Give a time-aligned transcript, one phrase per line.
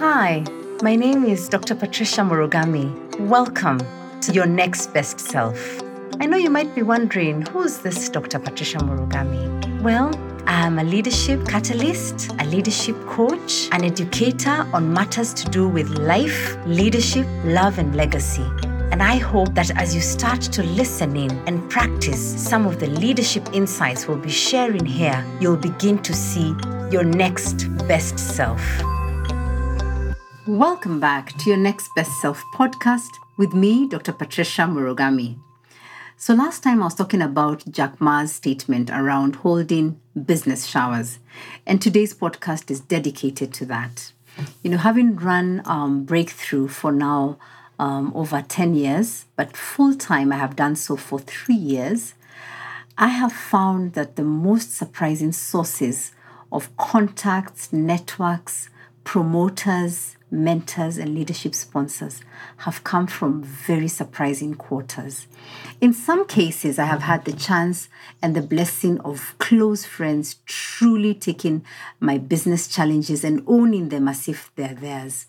[0.00, 0.44] Hi,
[0.80, 1.74] my name is Dr.
[1.74, 2.86] Patricia Murugami.
[3.18, 3.80] Welcome
[4.20, 5.82] to Your Next Best Self.
[6.20, 8.38] I know you might be wondering who's this Dr.
[8.38, 9.82] Patricia Murugami?
[9.82, 10.14] Well,
[10.46, 15.88] I am a leadership catalyst, a leadership coach, an educator on matters to do with
[15.98, 18.46] life, leadership, love, and legacy.
[18.92, 22.86] And I hope that as you start to listen in and practice some of the
[22.86, 26.54] leadership insights we'll be sharing here, you'll begin to see
[26.88, 28.62] your next best self.
[30.48, 34.14] Welcome back to your Next Best Self podcast with me, Dr.
[34.14, 35.38] Patricia Murugami.
[36.16, 41.18] So, last time I was talking about Jack Ma's statement around holding business showers,
[41.66, 44.12] and today's podcast is dedicated to that.
[44.62, 47.36] You know, having run um, Breakthrough for now
[47.78, 52.14] um, over 10 years, but full time I have done so for three years,
[52.96, 56.12] I have found that the most surprising sources
[56.50, 58.70] of contacts, networks,
[59.04, 62.20] promoters, mentors, and leadership sponsors
[62.58, 65.26] have come from very surprising quarters.
[65.80, 67.88] In some cases, I have had the chance
[68.20, 71.64] and the blessing of close friends truly taking
[72.00, 75.26] my business challenges and owning them as if they're theirs.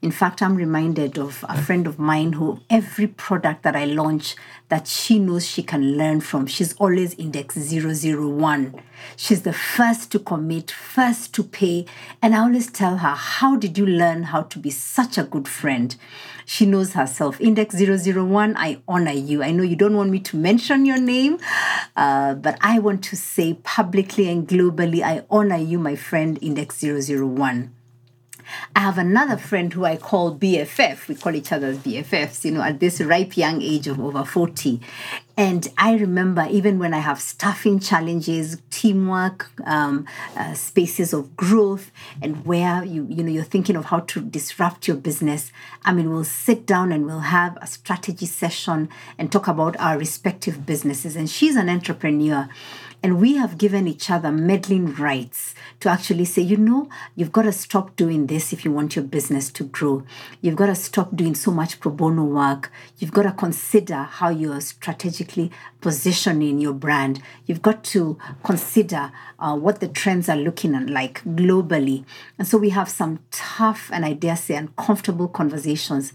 [0.00, 4.36] In fact, I'm reminded of a friend of mine who every product that I launch
[4.68, 8.80] that she knows she can learn from, she's always index 001.
[9.16, 11.84] She's the first to commit, first to pay.
[12.22, 15.48] And I always tell her, How did you learn how to be such a good
[15.48, 15.96] friend?
[16.46, 17.40] She knows herself.
[17.40, 19.42] Index 001, I honor you.
[19.42, 21.40] I know you don't want me to mention your name,
[21.96, 26.84] uh, but I want to say publicly and globally, I honor you, my friend, Index
[26.84, 27.74] 001.
[28.74, 31.08] I have another friend who I call BFF.
[31.08, 34.80] We call each other BFFs, you know, at this ripe young age of over 40.
[35.38, 40.04] And I remember even when I have staffing challenges, teamwork, um,
[40.36, 44.88] uh, spaces of growth, and where you you know you're thinking of how to disrupt
[44.88, 45.52] your business.
[45.84, 49.96] I mean, we'll sit down and we'll have a strategy session and talk about our
[49.96, 51.14] respective businesses.
[51.14, 52.48] And she's an entrepreneur,
[53.02, 57.42] and we have given each other meddling rights to actually say, you know, you've got
[57.42, 60.02] to stop doing this if you want your business to grow.
[60.40, 62.72] You've got to stop doing so much pro bono work.
[62.98, 67.22] You've got to consider how you're strategically positioning your brand.
[67.46, 72.04] You've got to consider uh, what the trends are looking like globally.
[72.36, 76.12] And so we have some tough and I dare say uncomfortable conversations.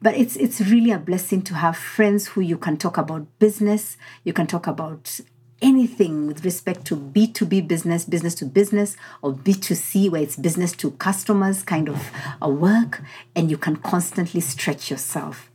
[0.00, 3.98] But it's it's really a blessing to have friends who you can talk about business,
[4.24, 5.20] you can talk about
[5.62, 10.90] anything with respect to B2B business, business to business, or B2C, where it's business to
[10.92, 12.10] customers kind of
[12.42, 13.02] a work,
[13.34, 15.50] and you can constantly stretch yourself.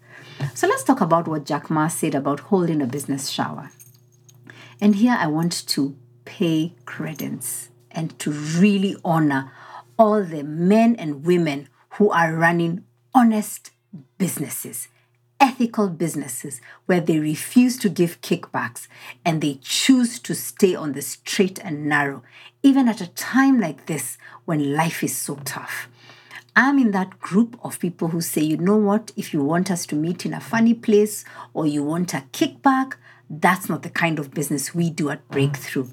[0.54, 3.72] So let's talk about what Jack Ma said about holding a business shower.
[4.80, 5.96] And here I want to
[6.26, 9.52] pay credence and to really honor
[9.98, 13.72] all the men and women who are running honest
[14.18, 14.88] businesses
[15.40, 18.88] ethical businesses where they refuse to give kickbacks
[19.24, 22.24] and they choose to stay on the straight and narrow,
[22.64, 25.88] even at a time like this when life is so tough.
[26.56, 29.86] I'm in that group of people who say, you know what, if you want us
[29.88, 32.94] to meet in a funny place or you want a kickback,
[33.30, 35.88] that's not the kind of business we do at Breakthrough.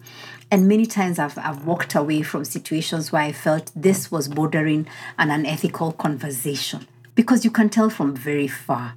[0.51, 4.87] And many times I've, I've walked away from situations where I felt this was bordering
[5.19, 8.95] an unethical conversation because you can tell from very far.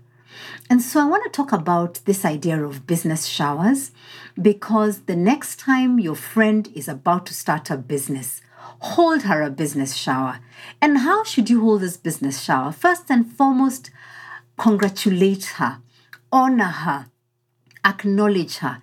[0.69, 3.91] And so I want to talk about this idea of business showers
[4.41, 8.41] because the next time your friend is about to start a business,
[8.79, 10.39] hold her a business shower.
[10.81, 12.71] And how should you hold this business shower?
[12.71, 13.91] First and foremost,
[14.57, 15.79] congratulate her,
[16.31, 17.07] honor her,
[17.85, 18.81] acknowledge her.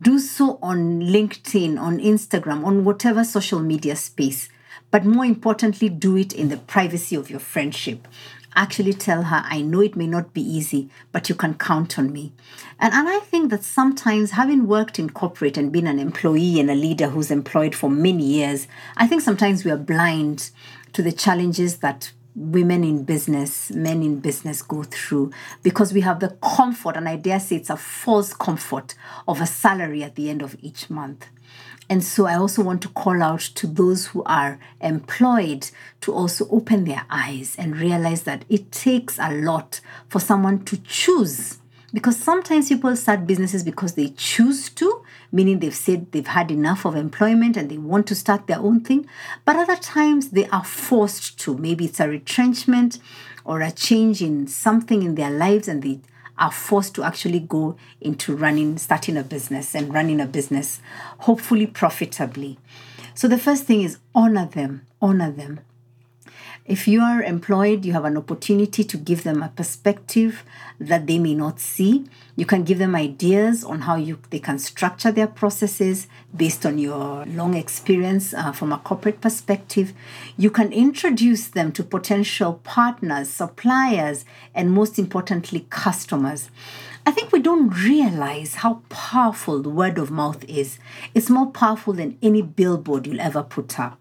[0.00, 4.48] Do so on LinkedIn, on Instagram, on whatever social media space.
[4.90, 8.06] But more importantly, do it in the privacy of your friendship
[8.56, 12.12] actually tell her, I know it may not be easy, but you can count on
[12.12, 12.32] me.
[12.78, 16.70] And, and I think that sometimes, having worked in corporate and been an employee and
[16.70, 18.66] a leader who's employed for many years,
[18.96, 20.50] I think sometimes we are blind
[20.92, 25.30] to the challenges that women in business, men in business go through
[25.62, 28.94] because we have the comfort, and I dare say it's a false comfort,
[29.28, 31.28] of a salary at the end of each month.
[31.88, 35.70] And so I also want to call out to those who are employed
[36.00, 40.78] to also open their eyes and realize that it takes a lot for someone to
[40.78, 41.58] choose.
[41.92, 46.84] Because sometimes people start businesses because they choose to, meaning they've said they've had enough
[46.84, 49.06] of employment and they want to start their own thing.
[49.44, 51.56] But other times they are forced to.
[51.56, 52.98] Maybe it's a retrenchment
[53.44, 56.00] or a change in something in their lives and they
[56.38, 60.80] are forced to actually go into running, starting a business and running a business,
[61.20, 62.58] hopefully profitably.
[63.14, 65.60] So the first thing is honor them, honor them.
[66.66, 70.44] If you are employed, you have an opportunity to give them a perspective
[70.80, 72.06] that they may not see.
[72.36, 76.78] You can give them ideas on how you they can structure their processes based on
[76.78, 79.92] your long experience uh, from a corporate perspective.
[80.38, 84.24] You can introduce them to potential partners, suppliers,
[84.54, 86.48] and most importantly, customers.
[87.04, 90.78] I think we don't realize how powerful the word of mouth is.
[91.12, 94.00] It's more powerful than any billboard you'll ever put up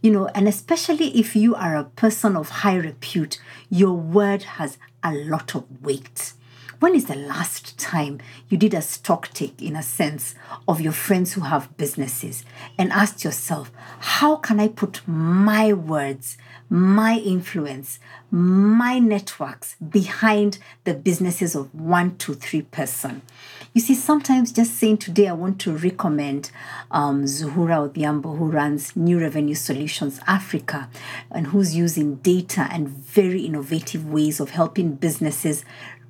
[0.00, 4.78] you know, and especially if you are a person of high repute, your word has
[5.02, 6.32] a lot of weight.
[6.80, 10.36] When is the last time you did a stock take, in a sense,
[10.68, 12.44] of your friends who have businesses
[12.78, 16.38] and asked yourself, how can I put my words,
[16.70, 17.98] my influence,
[18.30, 23.22] my networks behind the businesses of one, two, three person?
[23.74, 26.52] You see, sometimes just saying today, I want to recommend
[26.92, 30.88] um, Zuhura Odhiambo, who runs New Revenue Solutions Africa
[31.30, 35.64] and who's using data and very innovative ways of helping businesses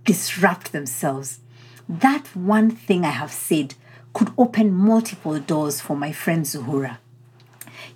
[0.04, 1.40] disrupt themselves.
[1.88, 3.74] That one thing I have said
[4.12, 6.98] could open multiple doors for my friend Zuhura.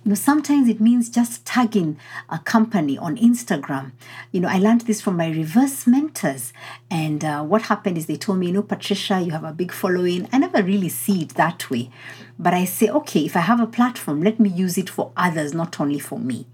[0.03, 1.97] You know, sometimes it means just tagging
[2.29, 3.91] a company on Instagram.
[4.31, 6.51] You know, I learned this from my reverse mentors.
[6.91, 9.71] And uh, what happened is they told me, you know, Patricia, you have a big
[9.71, 10.27] following.
[10.33, 11.89] I never really see it that way.
[12.37, 15.53] But I say, okay, if I have a platform, let me use it for others,
[15.53, 16.47] not only for me.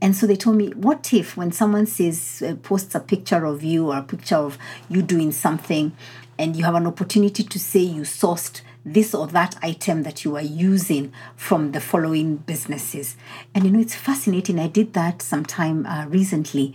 [0.00, 3.62] And so they told me, what if when someone says, uh, posts a picture of
[3.64, 4.56] you or a picture of
[4.88, 5.92] you doing something,
[6.38, 10.36] and you have an opportunity to say you sourced this or that item that you
[10.36, 13.16] are using from the following businesses.
[13.54, 14.58] And you know, it's fascinating.
[14.58, 16.74] I did that sometime uh, recently.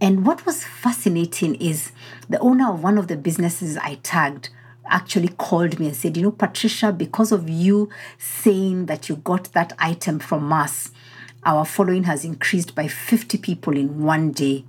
[0.00, 1.92] And what was fascinating is
[2.28, 4.48] the owner of one of the businesses I tagged
[4.86, 9.52] actually called me and said, You know, Patricia, because of you saying that you got
[9.52, 10.90] that item from us,
[11.44, 14.64] our following has increased by 50 people in one day.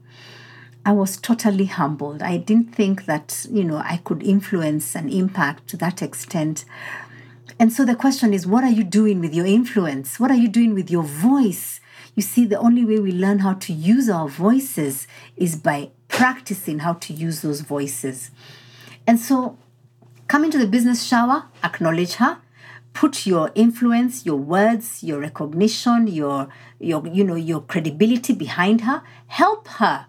[0.86, 2.22] I was totally humbled.
[2.22, 6.66] I didn't think that, you know, I could influence and impact to that extent.
[7.60, 10.20] And so the question is, what are you doing with your influence?
[10.20, 11.80] What are you doing with your voice?
[12.16, 16.80] You see, the only way we learn how to use our voices is by practicing
[16.80, 18.32] how to use those voices.
[19.08, 19.58] And so,
[20.28, 22.40] come into the business shower, acknowledge her,
[22.94, 26.48] put your influence your words your recognition your
[26.80, 30.06] your you know your credibility behind her help her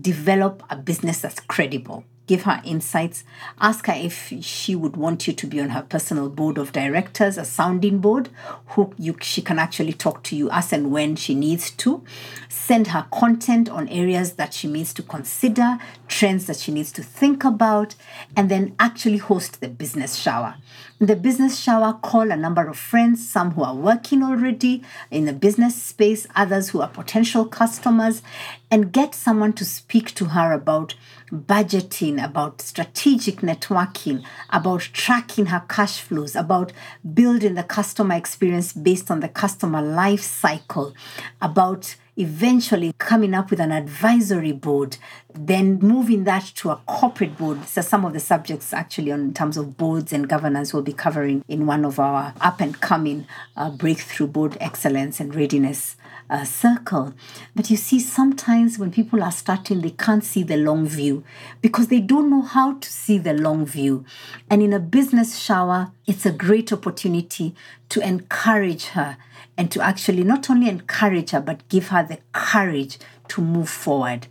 [0.00, 2.04] develop a business that's credible.
[2.26, 3.24] Give her insights.
[3.58, 7.38] Ask her if she would want you to be on her personal board of directors
[7.38, 8.28] a sounding board
[8.66, 12.04] who you she can actually talk to you as and when she needs to.
[12.50, 17.02] Send her content on areas that she needs to consider trends that she needs to
[17.02, 17.94] think about
[18.36, 20.56] and then actually host the business shower
[21.00, 25.32] the business shower, call a number of friends, some who are working already in the
[25.32, 28.20] business space, others who are potential customers,
[28.68, 30.96] and get someone to speak to her about
[31.32, 36.72] budgeting, about strategic networking, about tracking her cash flows, about
[37.14, 40.94] building the customer experience based on the customer life cycle,
[41.40, 44.96] about eventually coming up with an advisory board,
[45.32, 47.64] then moving that to a corporate board.
[47.66, 51.44] So some of the subjects actually on terms of boards and governance we'll be covering
[51.46, 53.26] in one of our up and coming
[53.56, 55.96] uh, breakthrough board excellence and readiness
[56.28, 57.14] uh, circle.
[57.54, 61.24] But you see, sometimes when people are starting, they can't see the long view
[61.62, 64.04] because they don't know how to see the long view.
[64.50, 67.54] And in a business shower, it's a great opportunity
[67.90, 69.16] to encourage her
[69.58, 72.96] and to actually not only encourage her, but give her the courage
[73.26, 74.28] to move forward.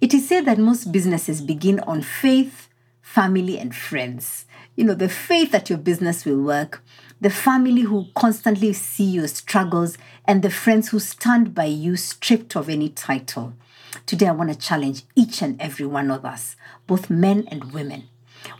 [0.00, 2.68] It is said that most businesses begin on faith,
[3.00, 4.44] family, and friends.
[4.74, 6.82] You know, the faith that your business will work,
[7.20, 9.96] the family who constantly see your struggles,
[10.26, 13.54] and the friends who stand by you stripped of any title.
[14.04, 16.56] Today, I want to challenge each and every one of us,
[16.86, 18.08] both men and women.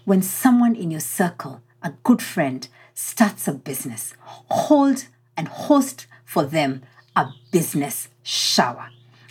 [0.04, 6.44] When someone in your circle, a good friend, starts a business, hold and host for
[6.44, 6.82] them
[7.14, 8.90] a business shower.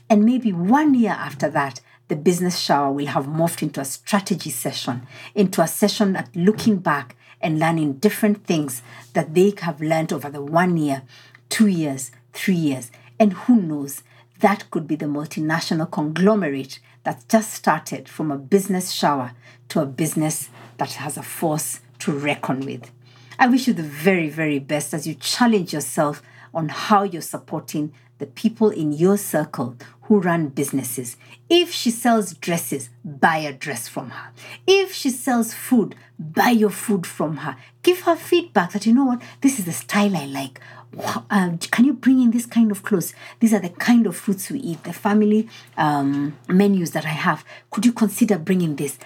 [0.09, 4.51] And maybe one year after that, the business shower will have morphed into a strategy
[4.51, 8.81] session, into a session at looking back and learning different things
[9.13, 11.01] that they have learned over the one year,
[11.49, 12.91] two years, three years.
[13.19, 14.03] And who knows,
[14.39, 19.31] that could be the multinational conglomerate that just started from a business shower
[19.69, 22.91] to a business that has a force to reckon with.
[23.37, 26.21] I wish you the very, very best as you challenge yourself
[26.53, 31.17] on how you're supporting the people in your circle who run businesses.
[31.49, 34.31] If she sells dresses, buy a dress from her.
[34.65, 37.57] If she sells food, buy your food from her.
[37.83, 40.61] Give her feedback that, you know what, this is the style I like.
[40.97, 43.13] Uh, can you bring in this kind of clothes?
[43.41, 47.43] These are the kind of foods we eat, the family um, menus that I have.
[47.69, 48.97] Could you consider bringing this?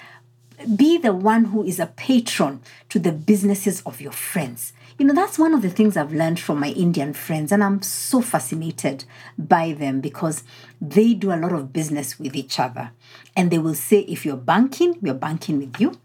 [0.75, 4.74] Be the one who is a patron to the businesses of your friends.
[4.98, 7.82] You know, that's one of the things I've learned from my Indian friends, and I'm
[7.82, 9.06] so fascinated
[9.38, 10.44] by them because
[10.82, 12.92] they do a lot of business with each other.
[13.38, 15.98] And they will say, if you're banking, we're banking with you.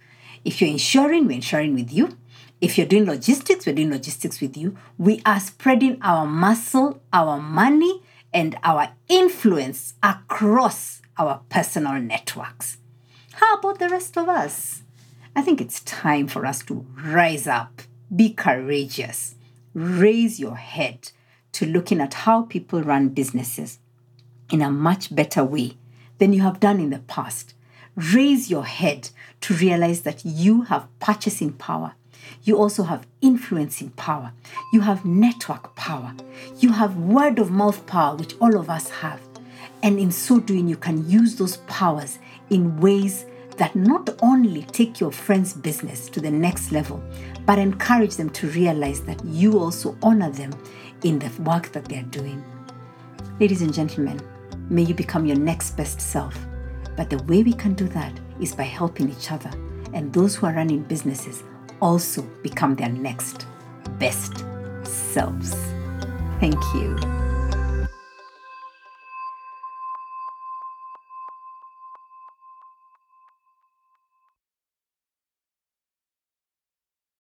[0.45, 2.17] If you're insuring, we're insuring with you.
[2.61, 4.77] If you're doing logistics, we're doing logistics with you.
[4.99, 12.79] We are spreading our muscle, our money, and our influence across our personal networks.
[13.37, 14.83] How about the rest of us?
[15.35, 17.83] I think it's time for us to rise up,
[18.15, 19.35] be courageous,
[19.75, 21.11] raise your head
[21.53, 23.81] to looking at how people run businesses
[24.53, 25.77] in a much better way
[26.19, 27.55] than you have done in the past.
[27.97, 29.11] Raise your head
[29.41, 31.95] to realize that you have purchasing power.
[32.45, 34.33] You also have influencing power.
[34.73, 36.15] You have network power.
[36.59, 39.21] You have word of mouth power, which all of us have.
[39.85, 43.27] And in so doing, you can use those powers in ways
[43.59, 47.05] that not only take your friend's business to the next level,
[47.45, 50.53] but encourage them to realize that you also honor them
[51.03, 52.43] in the work that they're doing.
[53.39, 54.19] Ladies and gentlemen,
[54.71, 56.35] may you become your next best self.
[56.97, 59.51] But the way we can do that is by helping each other.
[59.93, 61.43] And those who are running businesses
[61.81, 63.47] also become their next
[63.99, 64.45] best
[64.85, 65.55] selves.
[66.41, 67.24] Thank you.